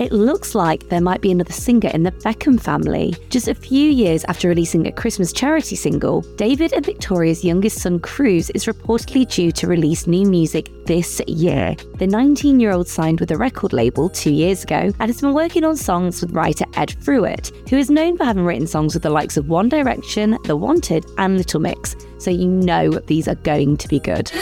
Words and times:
It 0.00 0.12
looks 0.12 0.54
like 0.54 0.88
there 0.88 1.02
might 1.02 1.20
be 1.20 1.30
another 1.30 1.52
singer 1.52 1.90
in 1.90 2.04
the 2.04 2.10
Beckham 2.10 2.58
family. 2.58 3.14
Just 3.28 3.48
a 3.48 3.54
few 3.54 3.90
years 3.90 4.24
after 4.28 4.48
releasing 4.48 4.86
a 4.86 4.92
Christmas 4.92 5.30
charity 5.30 5.76
single, 5.76 6.22
David 6.36 6.72
and 6.72 6.86
Victoria's 6.86 7.44
youngest 7.44 7.80
son, 7.80 8.00
Cruz, 8.00 8.48
is 8.54 8.64
reportedly 8.64 9.30
due 9.30 9.52
to 9.52 9.66
release 9.66 10.06
new 10.06 10.24
music 10.26 10.70
this 10.86 11.20
year. 11.26 11.76
The 11.96 12.06
19 12.06 12.60
year 12.60 12.72
old 12.72 12.88
signed 12.88 13.20
with 13.20 13.30
a 13.30 13.36
record 13.36 13.74
label 13.74 14.08
two 14.08 14.32
years 14.32 14.62
ago 14.62 14.90
and 15.00 15.10
has 15.10 15.20
been 15.20 15.34
working 15.34 15.64
on 15.64 15.76
songs 15.76 16.22
with 16.22 16.32
writer 16.32 16.64
Ed 16.76 16.96
Drewett, 17.02 17.52
who 17.68 17.76
is 17.76 17.90
known 17.90 18.16
for 18.16 18.24
having 18.24 18.46
written 18.46 18.66
songs 18.66 18.94
with 18.94 19.02
the 19.02 19.10
likes 19.10 19.36
of 19.36 19.50
One 19.50 19.68
Direction, 19.68 20.38
The 20.44 20.56
Wanted, 20.56 21.04
and 21.18 21.36
Little 21.36 21.60
Mix. 21.60 21.94
So 22.16 22.30
you 22.30 22.48
know 22.48 22.90
these 23.00 23.28
are 23.28 23.34
going 23.34 23.76
to 23.76 23.86
be 23.86 24.00
good. 24.00 24.32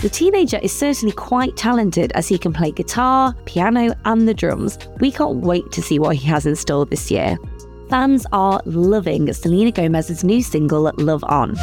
The 0.00 0.08
teenager 0.08 0.58
is 0.58 0.72
certainly 0.72 1.12
quite 1.12 1.56
talented 1.56 2.12
as 2.12 2.28
he 2.28 2.38
can 2.38 2.52
play 2.52 2.70
guitar, 2.70 3.34
piano, 3.46 3.92
and 4.04 4.28
the 4.28 4.32
drums. 4.32 4.78
We 5.00 5.10
can't 5.10 5.38
wait 5.38 5.72
to 5.72 5.82
see 5.82 5.98
what 5.98 6.14
he 6.14 6.24
has 6.28 6.46
in 6.46 6.54
store 6.54 6.86
this 6.86 7.10
year. 7.10 7.36
Fans 7.90 8.24
are 8.32 8.62
loving 8.64 9.32
Selena 9.32 9.72
Gomez's 9.72 10.22
new 10.22 10.40
single, 10.40 10.92
Love 10.98 11.24
On. 11.24 11.56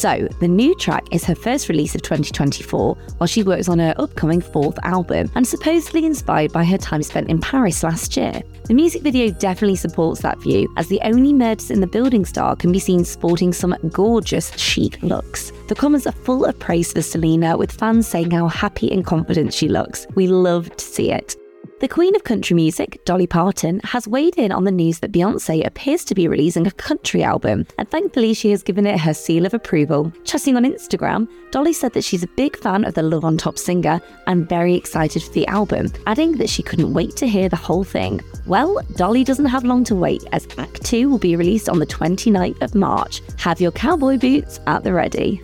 So, 0.00 0.26
the 0.40 0.48
new 0.48 0.74
track 0.76 1.04
is 1.12 1.26
her 1.26 1.34
first 1.34 1.68
release 1.68 1.94
of 1.94 2.00
2024 2.00 2.94
while 3.18 3.26
she 3.26 3.42
works 3.42 3.68
on 3.68 3.78
her 3.80 3.92
upcoming 3.98 4.40
fourth 4.40 4.78
album 4.82 5.30
and 5.34 5.46
supposedly 5.46 6.06
inspired 6.06 6.54
by 6.54 6.64
her 6.64 6.78
time 6.78 7.02
spent 7.02 7.28
in 7.28 7.38
Paris 7.38 7.82
last 7.82 8.16
year. 8.16 8.40
The 8.64 8.72
music 8.72 9.02
video 9.02 9.30
definitely 9.30 9.76
supports 9.76 10.22
that 10.22 10.40
view, 10.40 10.72
as 10.78 10.88
the 10.88 11.02
only 11.02 11.34
murders 11.34 11.70
in 11.70 11.82
the 11.82 11.86
building 11.86 12.24
star 12.24 12.56
can 12.56 12.72
be 12.72 12.78
seen 12.78 13.04
sporting 13.04 13.52
some 13.52 13.76
gorgeous 13.92 14.56
chic 14.58 15.02
looks. 15.02 15.52
The 15.68 15.74
comments 15.74 16.06
are 16.06 16.12
full 16.12 16.46
of 16.46 16.58
praise 16.58 16.94
for 16.94 17.02
Selena, 17.02 17.58
with 17.58 17.70
fans 17.70 18.08
saying 18.08 18.30
how 18.30 18.48
happy 18.48 18.90
and 18.90 19.04
confident 19.04 19.52
she 19.52 19.68
looks. 19.68 20.06
We 20.14 20.28
love 20.28 20.74
to 20.74 20.82
see 20.82 21.12
it. 21.12 21.36
The 21.80 21.88
Queen 21.88 22.14
of 22.14 22.24
Country 22.24 22.54
Music, 22.54 23.02
Dolly 23.06 23.26
Parton, 23.26 23.80
has 23.84 24.06
weighed 24.06 24.36
in 24.36 24.52
on 24.52 24.64
the 24.64 24.70
news 24.70 24.98
that 24.98 25.12
Beyonce 25.12 25.66
appears 25.66 26.04
to 26.04 26.14
be 26.14 26.28
releasing 26.28 26.66
a 26.66 26.70
country 26.72 27.22
album, 27.22 27.66
and 27.78 27.90
thankfully 27.90 28.34
she 28.34 28.50
has 28.50 28.62
given 28.62 28.86
it 28.86 29.00
her 29.00 29.14
seal 29.14 29.46
of 29.46 29.54
approval. 29.54 30.12
Chatting 30.24 30.58
on 30.58 30.64
Instagram, 30.64 31.26
Dolly 31.52 31.72
said 31.72 31.94
that 31.94 32.04
she's 32.04 32.22
a 32.22 32.28
big 32.36 32.58
fan 32.58 32.84
of 32.84 32.92
the 32.92 33.02
Love 33.02 33.24
on 33.24 33.38
Top 33.38 33.56
singer 33.56 33.98
and 34.26 34.46
very 34.46 34.74
excited 34.74 35.22
for 35.22 35.32
the 35.32 35.46
album, 35.46 35.90
adding 36.06 36.32
that 36.32 36.50
she 36.50 36.62
couldn't 36.62 36.92
wait 36.92 37.16
to 37.16 37.26
hear 37.26 37.48
the 37.48 37.56
whole 37.56 37.82
thing. 37.82 38.20
Well, 38.44 38.78
Dolly 38.96 39.24
doesn't 39.24 39.46
have 39.46 39.64
long 39.64 39.82
to 39.84 39.94
wait 39.94 40.22
as 40.32 40.46
Act 40.58 40.84
2 40.84 41.08
will 41.08 41.16
be 41.16 41.34
released 41.34 41.70
on 41.70 41.78
the 41.78 41.86
29th 41.86 42.60
of 42.60 42.74
March. 42.74 43.22
Have 43.38 43.58
your 43.58 43.72
cowboy 43.72 44.18
boots 44.18 44.60
at 44.66 44.84
the 44.84 44.92
ready. 44.92 45.40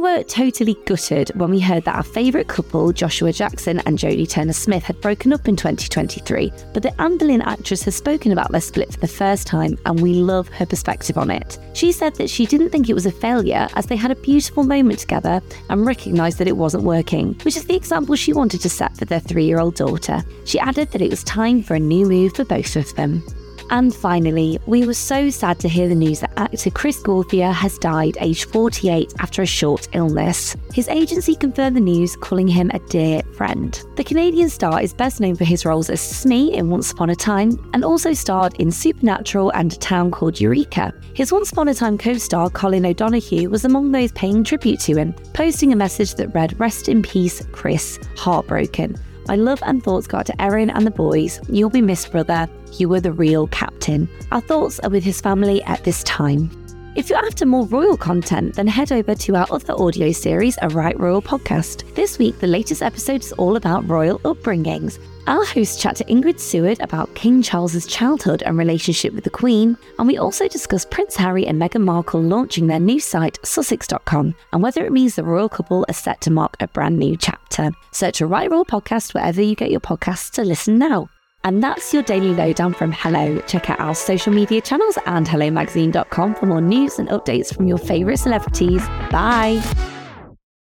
Were 0.00 0.22
totally 0.24 0.76
gutted 0.86 1.30
when 1.34 1.50
we 1.50 1.60
heard 1.60 1.84
that 1.84 1.94
our 1.94 2.02
favourite 2.02 2.48
couple, 2.48 2.92
Joshua 2.92 3.32
Jackson 3.32 3.80
and 3.80 3.98
Jodie 3.98 4.28
Turner 4.28 4.52
Smith, 4.52 4.82
had 4.82 5.00
broken 5.00 5.32
up 5.32 5.48
in 5.48 5.56
2023. 5.56 6.52
But 6.72 6.82
the 6.82 7.00
Anne 7.00 7.18
Boleyn 7.18 7.42
actress 7.42 7.82
has 7.84 7.96
spoken 7.96 8.32
about 8.32 8.50
their 8.50 8.60
split 8.60 8.92
for 8.92 9.00
the 9.00 9.08
first 9.08 9.46
time, 9.46 9.78
and 9.86 10.00
we 10.00 10.14
love 10.14 10.48
her 10.48 10.66
perspective 10.66 11.18
on 11.18 11.30
it. 11.30 11.58
She 11.74 11.92
said 11.92 12.14
that 12.16 12.30
she 12.30 12.46
didn't 12.46 12.70
think 12.70 12.88
it 12.88 12.94
was 12.94 13.06
a 13.06 13.12
failure 13.12 13.68
as 13.74 13.86
they 13.86 13.96
had 13.96 14.10
a 14.10 14.16
beautiful 14.16 14.64
moment 14.64 14.98
together 14.98 15.40
and 15.68 15.86
recognised 15.86 16.38
that 16.38 16.48
it 16.48 16.56
wasn't 16.56 16.84
working, 16.84 17.34
which 17.42 17.56
is 17.56 17.64
the 17.64 17.76
example 17.76 18.16
she 18.16 18.32
wanted 18.32 18.60
to 18.62 18.70
set 18.70 18.96
for 18.96 19.04
their 19.04 19.20
three 19.20 19.44
year 19.44 19.60
old 19.60 19.74
daughter. 19.74 20.24
She 20.44 20.58
added 20.58 20.90
that 20.92 21.02
it 21.02 21.10
was 21.10 21.24
time 21.24 21.62
for 21.62 21.74
a 21.74 21.80
new 21.80 22.06
move 22.06 22.34
for 22.34 22.44
both 22.44 22.76
of 22.76 22.94
them. 22.96 23.22
And 23.70 23.94
finally, 23.94 24.58
we 24.66 24.84
were 24.84 24.94
so 24.94 25.30
sad 25.30 25.60
to 25.60 25.68
hear 25.68 25.88
the 25.88 25.94
news 25.94 26.20
that 26.20 26.32
actor 26.36 26.70
Chris 26.70 27.00
Gauthier 27.00 27.52
has 27.52 27.78
died 27.78 28.16
aged 28.20 28.50
48 28.50 29.14
after 29.20 29.42
a 29.42 29.46
short 29.46 29.88
illness. 29.92 30.56
His 30.74 30.88
agency 30.88 31.36
confirmed 31.36 31.76
the 31.76 31.80
news, 31.80 32.16
calling 32.16 32.48
him 32.48 32.70
a 32.74 32.80
dear 32.80 33.22
friend. 33.36 33.80
The 33.94 34.02
Canadian 34.02 34.50
star 34.50 34.82
is 34.82 34.92
best 34.92 35.20
known 35.20 35.36
for 35.36 35.44
his 35.44 35.64
roles 35.64 35.88
as 35.88 36.00
Smee 36.00 36.52
in 36.52 36.68
Once 36.68 36.90
Upon 36.90 37.10
a 37.10 37.16
Time 37.16 37.52
and 37.72 37.84
also 37.84 38.12
starred 38.12 38.54
in 38.54 38.72
Supernatural 38.72 39.50
and 39.50 39.72
A 39.72 39.76
Town 39.76 40.10
Called 40.10 40.40
Eureka. 40.40 40.92
His 41.14 41.30
Once 41.30 41.52
Upon 41.52 41.68
a 41.68 41.74
Time 41.74 41.96
co 41.96 42.14
star 42.14 42.50
Colin 42.50 42.86
O'Donoghue 42.86 43.48
was 43.48 43.64
among 43.64 43.92
those 43.92 44.10
paying 44.12 44.42
tribute 44.42 44.80
to 44.80 44.96
him, 44.96 45.12
posting 45.32 45.72
a 45.72 45.76
message 45.76 46.16
that 46.16 46.34
read, 46.34 46.58
Rest 46.58 46.88
in 46.88 47.02
peace, 47.02 47.46
Chris, 47.52 48.00
heartbroken. 48.16 48.98
My 49.30 49.36
love 49.36 49.62
and 49.64 49.80
thoughts 49.80 50.08
go 50.08 50.18
out 50.18 50.26
to 50.26 50.42
Erin 50.42 50.70
and 50.70 50.84
the 50.84 50.90
boys. 50.90 51.38
You'll 51.48 51.70
be 51.70 51.80
missed, 51.80 52.10
brother. 52.10 52.48
You 52.78 52.88
were 52.88 52.98
the 52.98 53.12
real 53.12 53.46
captain. 53.46 54.08
Our 54.32 54.40
thoughts 54.40 54.80
are 54.80 54.90
with 54.90 55.04
his 55.04 55.20
family 55.20 55.62
at 55.62 55.84
this 55.84 56.02
time. 56.02 56.50
If 56.96 57.08
you're 57.08 57.24
after 57.24 57.46
more 57.46 57.66
royal 57.66 57.96
content, 57.96 58.56
then 58.56 58.66
head 58.66 58.90
over 58.90 59.14
to 59.14 59.36
our 59.36 59.46
other 59.52 59.74
audio 59.74 60.10
series, 60.10 60.58
A 60.60 60.68
Right 60.68 60.98
Royal 60.98 61.22
Podcast. 61.22 61.94
This 61.94 62.18
week, 62.18 62.40
the 62.40 62.48
latest 62.48 62.82
episode 62.82 63.22
is 63.22 63.30
all 63.32 63.54
about 63.54 63.88
royal 63.88 64.18
upbringings. 64.20 64.98
Our 65.28 65.44
hosts 65.44 65.80
chat 65.80 65.94
to 65.96 66.04
Ingrid 66.06 66.40
Seward 66.40 66.80
about 66.80 67.14
King 67.14 67.42
Charles's 67.42 67.86
childhood 67.86 68.42
and 68.42 68.58
relationship 68.58 69.14
with 69.14 69.22
the 69.22 69.30
Queen, 69.30 69.78
and 70.00 70.08
we 70.08 70.18
also 70.18 70.48
discuss 70.48 70.84
Prince 70.84 71.14
Harry 71.14 71.46
and 71.46 71.62
Meghan 71.62 71.84
Markle 71.84 72.22
launching 72.22 72.66
their 72.66 72.80
new 72.80 72.98
site, 72.98 73.38
Sussex.com, 73.44 74.34
and 74.52 74.60
whether 74.60 74.84
it 74.84 74.92
means 74.92 75.14
the 75.14 75.22
royal 75.22 75.48
couple 75.48 75.84
are 75.88 75.94
set 75.94 76.20
to 76.22 76.32
mark 76.32 76.56
a 76.58 76.66
brand 76.66 76.98
new 76.98 77.16
chapter. 77.16 77.70
Search 77.92 78.20
a 78.20 78.26
Right 78.26 78.50
Royal 78.50 78.64
podcast 78.64 79.14
wherever 79.14 79.40
you 79.40 79.54
get 79.54 79.70
your 79.70 79.80
podcasts 79.80 80.32
to 80.32 80.42
listen 80.42 80.76
now. 80.76 81.08
And 81.44 81.62
that's 81.62 81.94
your 81.94 82.02
daily 82.02 82.34
lowdown 82.34 82.74
from 82.74 82.92
Hello. 82.92 83.38
Check 83.42 83.70
out 83.70 83.80
our 83.80 83.94
social 83.94 84.32
media 84.32 84.60
channels 84.60 84.98
and 85.06 85.26
HelloMagazine.com 85.26 86.34
for 86.34 86.46
more 86.46 86.60
news 86.60 86.98
and 86.98 87.08
updates 87.08 87.54
from 87.54 87.66
your 87.66 87.78
favourite 87.78 88.18
celebrities. 88.18 88.86
Bye. 89.10 89.60